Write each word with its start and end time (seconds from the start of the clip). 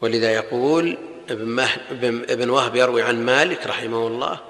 ولذا 0.00 0.32
يقول 0.32 0.98
ابن 2.30 2.50
وهب 2.50 2.76
يروي 2.76 3.02
عن 3.02 3.24
مالك 3.24 3.66
رحمه 3.66 4.06
الله 4.06 4.40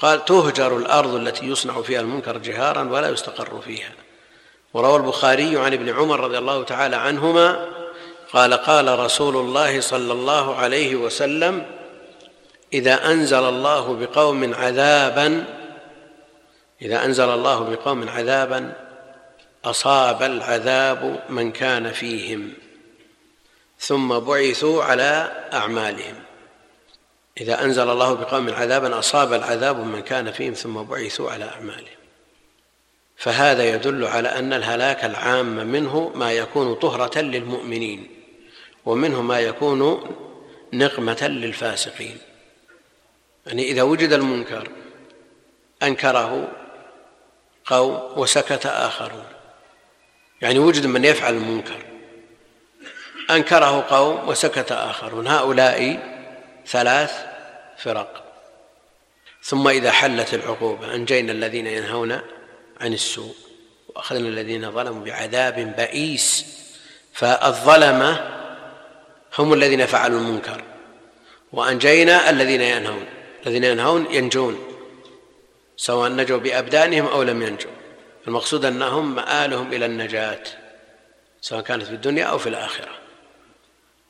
قال 0.00 0.24
تهجر 0.24 0.76
الأرض 0.76 1.14
التي 1.14 1.46
يصنع 1.46 1.82
فيها 1.82 2.00
المنكر 2.00 2.38
جهارا 2.38 2.82
ولا 2.82 3.08
يستقر 3.08 3.60
فيها. 3.60 3.92
وروى 4.74 4.96
البخاري 4.96 5.58
عن 5.58 5.72
ابن 5.72 5.88
عمر 5.88 6.20
رضي 6.20 6.38
الله 6.38 6.64
تعالى 6.64 6.96
عنهما 6.96 7.66
قال 8.32 8.54
قال 8.54 8.98
رسول 8.98 9.36
الله 9.36 9.80
صلى 9.80 10.12
الله 10.12 10.54
عليه 10.54 10.96
وسلم 10.96 11.66
إذا 12.72 13.10
أنزل 13.12 13.44
الله 13.44 13.96
بقوم 13.96 14.54
عذابا 14.54 15.44
إذا 16.82 17.04
أنزل 17.04 17.28
الله 17.28 17.60
بقوم 17.60 18.08
عذابا 18.08 18.72
أصاب 19.64 20.22
العذاب 20.22 21.20
من 21.28 21.52
كان 21.52 21.92
فيهم. 21.92 22.52
ثم 23.78 24.18
بعثوا 24.18 24.84
على 24.84 25.46
أعمالهم. 25.52 26.14
إذا 27.40 27.64
أنزل 27.64 27.90
الله 27.90 28.14
بقوم 28.14 28.50
عذابا 28.50 28.98
أصاب 28.98 29.32
العذاب 29.32 29.76
من 29.76 30.00
كان 30.00 30.32
فيهم 30.32 30.52
ثم 30.52 30.82
بعثوا 30.82 31.30
على 31.30 31.44
أعمالهم. 31.44 31.96
فهذا 33.16 33.64
يدل 33.64 34.04
على 34.04 34.28
أن 34.28 34.52
الهلاك 34.52 35.04
العام 35.04 35.66
منه 35.66 36.12
ما 36.14 36.32
يكون 36.32 36.74
طهرة 36.74 37.18
للمؤمنين 37.18 38.10
ومنه 38.86 39.22
ما 39.22 39.40
يكون 39.40 40.10
نقمة 40.72 41.28
للفاسقين. 41.28 42.18
يعني 43.46 43.62
إذا 43.62 43.82
وجد 43.82 44.12
المنكر 44.12 44.68
أنكره 45.82 46.52
قوم 47.66 48.18
وسكت 48.18 48.66
آخرون. 48.66 49.26
يعني 50.42 50.58
وجد 50.58 50.86
من 50.86 51.04
يفعل 51.04 51.34
المنكر. 51.34 51.85
أنكره 53.30 53.86
قوم 53.90 54.28
وسكت 54.28 54.72
آخرون. 54.72 55.26
هؤلاء 55.26 55.98
ثلاث 56.66 57.12
فرق. 57.78 58.24
ثم 59.42 59.68
إذا 59.68 59.90
حلت 59.90 60.34
العقوبة 60.34 60.94
أنجينا 60.94 61.32
الذين 61.32 61.66
ينهون 61.66 62.20
عن 62.80 62.92
السوء 62.92 63.34
وأخذنا 63.88 64.28
الذين 64.28 64.70
ظلموا 64.70 65.04
بعذاب 65.04 65.74
بئيس 65.76 66.46
فالظلمه 67.12 68.36
هم 69.38 69.52
الذين 69.52 69.86
فعلوا 69.86 70.20
المنكر. 70.20 70.62
وأنجينا 71.52 72.30
الذين 72.30 72.60
ينهون 72.60 73.06
الذين 73.46 73.64
ينهون 73.64 74.06
ينجون 74.10 74.58
سواء 75.76 76.10
نجوا 76.10 76.38
بأبدانهم 76.38 77.06
أو 77.06 77.22
لم 77.22 77.42
ينجوا. 77.42 77.70
المقصود 78.28 78.64
أنهم 78.64 79.14
مآلهم 79.14 79.72
إلى 79.72 79.86
النجاة 79.86 80.42
سواء 81.40 81.60
كانت 81.60 81.82
في 81.82 81.92
الدنيا 81.92 82.24
أو 82.24 82.38
في 82.38 82.48
الآخرة. 82.48 83.05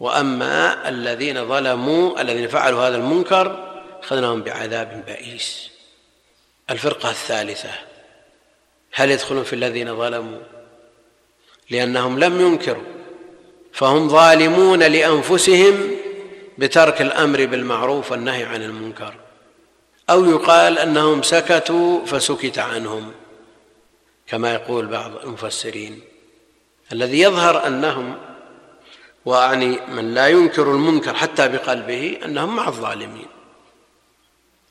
وأما 0.00 0.88
الذين 0.88 1.48
ظلموا 1.48 2.20
الذين 2.20 2.48
فعلوا 2.48 2.88
هذا 2.88 2.96
المنكر 2.96 3.72
أخذناهم 4.02 4.42
بعذاب 4.42 5.04
بئيس. 5.06 5.70
الفرقة 6.70 7.10
الثالثة 7.10 7.70
هل 8.92 9.10
يدخلون 9.10 9.44
في 9.44 9.52
الذين 9.52 9.96
ظلموا؟ 9.96 10.40
لأنهم 11.70 12.18
لم 12.18 12.40
ينكروا 12.40 12.82
فهم 13.72 14.08
ظالمون 14.08 14.82
لأنفسهم 14.82 15.90
بترك 16.58 17.02
الأمر 17.02 17.46
بالمعروف 17.46 18.12
والنهي 18.12 18.44
عن 18.44 18.62
المنكر 18.62 19.14
أو 20.10 20.24
يقال 20.24 20.78
أنهم 20.78 21.22
سكتوا 21.22 22.06
فسكت 22.06 22.58
عنهم 22.58 23.12
كما 24.26 24.54
يقول 24.54 24.86
بعض 24.86 25.16
المفسرين. 25.16 26.00
الذي 26.92 27.20
يظهر 27.20 27.66
أنهم 27.66 28.16
وأعني 29.26 29.78
من 29.88 30.14
لا 30.14 30.28
ينكر 30.28 30.70
المنكر 30.70 31.14
حتى 31.14 31.48
بقلبه 31.48 32.18
أنهم 32.24 32.56
مع 32.56 32.68
الظالمين. 32.68 33.26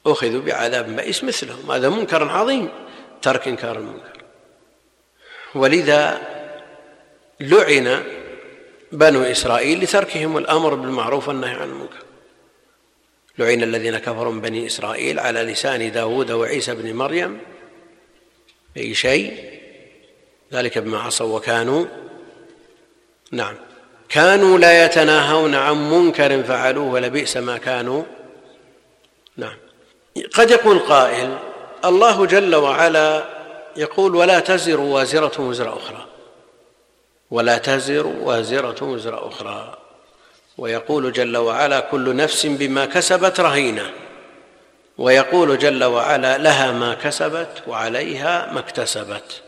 أخذوا 0.05 0.41
بعذاب 0.41 0.95
بئيس 0.95 1.23
مثلهم. 1.23 1.71
هذا 1.71 1.89
منكر 1.89 2.29
عظيم 2.29 2.69
ترك 3.21 3.47
إنكار 3.47 3.77
المنكر. 3.77 4.23
ولذا 5.55 6.21
لعن 7.39 8.03
بنو 8.91 9.21
إسرائيل 9.21 9.83
لتركهم 9.83 10.37
الأمر 10.37 10.75
بالمعروف 10.75 11.27
والنهي 11.27 11.53
عن 11.53 11.69
المنكر. 11.69 12.03
لعن 13.37 13.63
الذين 13.63 13.97
كفروا 13.97 14.33
من 14.33 14.41
بني 14.41 14.65
إسرائيل 14.65 15.19
على 15.19 15.43
لسان 15.43 15.91
داود 15.91 16.31
وعيسى 16.31 16.75
بن 16.75 16.93
مريم 16.93 17.39
اي 18.77 18.93
شيء؟ 18.93 19.59
ذلك 20.53 20.77
بما 20.77 20.99
عصوا 20.99 21.37
وكانوا. 21.37 21.85
نعم. 23.31 23.55
كانوا 24.15 24.57
لا 24.57 24.85
يتناهون 24.85 25.55
عن 25.55 25.89
منكر 25.91 26.43
فعلوه 26.43 26.91
ولبئس 26.91 27.37
ما 27.37 27.57
كانوا. 27.57 28.03
نعم. 29.37 29.57
قد 30.33 30.51
يقول 30.51 30.79
قائل 30.79 31.37
الله 31.85 32.25
جل 32.25 32.55
وعلا 32.55 33.23
يقول 33.75 34.15
ولا 34.15 34.39
تزر 34.39 34.79
وازرة 34.79 35.41
وزر 35.41 35.77
أخرى. 35.77 36.05
ولا 37.31 37.57
تزر 37.57 38.07
وازرة 38.07 38.83
وزر 38.83 39.27
أخرى. 39.27 39.77
ويقول 40.57 41.11
جل 41.11 41.37
وعلا 41.37 41.79
كل 41.79 42.15
نفس 42.15 42.45
بما 42.45 42.85
كسبت 42.85 43.39
رهينة. 43.39 43.91
ويقول 44.97 45.57
جل 45.57 45.83
وعلا 45.83 46.37
لها 46.37 46.71
ما 46.71 46.93
كسبت 46.93 47.63
وعليها 47.67 48.51
ما 48.53 48.59
اكتسبت. 48.59 49.41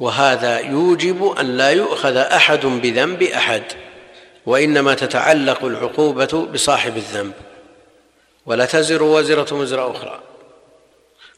وهذا 0.00 0.58
يوجب 0.58 1.34
أن 1.40 1.56
لا 1.56 1.70
يؤخذ 1.70 2.16
أحد 2.16 2.66
بذنب 2.66 3.22
أحد 3.22 3.62
وإنما 4.46 4.94
تتعلق 4.94 5.64
العقوبة 5.64 6.46
بصاحب 6.52 6.96
الذنب. 6.96 7.32
ولا 8.46 8.66
تزر 8.66 9.02
وازره 9.02 9.54
وزر 9.54 9.90
أخرى. 9.90 10.20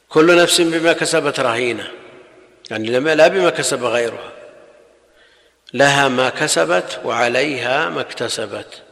كل 0.08 0.36
نفس 0.36 0.60
بما 0.60 0.92
كسبت 0.92 1.40
رهينة 1.40 1.90
يعني 2.70 3.00
لا 3.00 3.28
بما 3.28 3.50
كسب 3.50 3.84
غيرها. 3.84 4.32
لها 5.74 6.08
ما 6.08 6.28
كسبت 6.28 7.00
وعليها 7.04 7.88
ما 7.88 8.00
اكتسبت. 8.00 8.82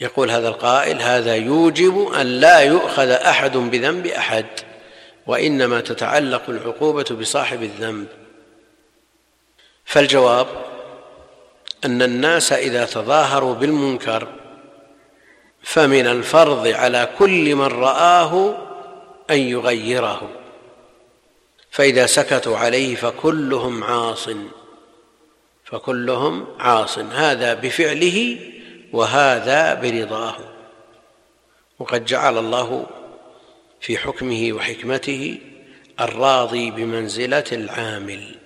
يقول 0.00 0.30
هذا 0.30 0.48
القائل 0.48 1.02
هذا 1.02 1.34
يوجب 1.34 2.12
أن 2.20 2.26
لا 2.26 2.60
يؤخذ 2.60 3.10
أحد 3.10 3.56
بذنب 3.56 4.06
أحد 4.06 4.46
وإنما 5.26 5.80
تتعلق 5.80 6.42
العقوبة 6.50 7.04
بصاحب 7.20 7.62
الذنب. 7.62 8.06
فالجواب 9.90 10.46
أن 11.84 12.02
الناس 12.02 12.52
إذا 12.52 12.84
تظاهروا 12.84 13.54
بالمنكر 13.54 14.28
فمن 15.62 16.06
الفرض 16.06 16.66
على 16.66 17.08
كل 17.18 17.54
من 17.54 17.66
رآه 17.66 18.54
أن 19.30 19.38
يغيره. 19.38 20.30
فإذا 21.70 22.06
سكتوا 22.06 22.58
عليه 22.58 22.96
فكلهم 22.96 23.84
عاص 23.84 24.28
فكلهم 25.64 26.46
عاص. 26.58 26.98
هذا 26.98 27.54
بفعله 27.54 28.38
وهذا 28.92 29.74
برضاه. 29.74 30.36
وقد 31.78 32.04
جعل 32.04 32.38
الله 32.38 32.86
في 33.80 33.98
حكمه 33.98 34.52
وحكمته 34.52 35.38
الراضي 36.00 36.70
بمنزلة 36.70 37.44
العامل. 37.52 38.39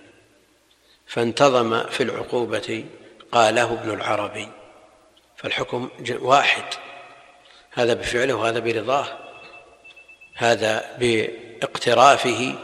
فانتظم 1.06 1.86
في 1.86 2.02
العقوبة 2.02 2.84
قاله 3.32 3.72
ابن 3.72 3.90
العربي 3.90 4.48
فالحكم 5.36 5.88
واحد. 6.20 6.64
هذا 7.72 7.94
بفعله 7.94 8.34
وهذا 8.34 8.58
برضاه 8.58 9.06
هذا 10.34 10.96
باقترافه 10.98 12.54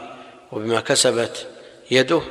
وبما 0.51 0.79
كسبت 0.81 1.47
يده 1.91 2.21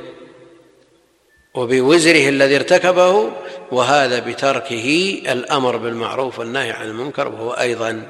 وبوزره 1.53 2.29
الذي 2.29 2.55
ارتكبه 2.55 3.31
وهذا 3.71 4.19
بتركه 4.19 5.21
الأمر 5.27 5.77
بالمعروف 5.77 6.39
والنهي 6.39 6.71
عن 6.71 6.85
المنكر 6.85 7.27
وهو 7.27 7.51
أيضا 7.51 8.07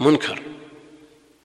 منكر. 0.00 0.42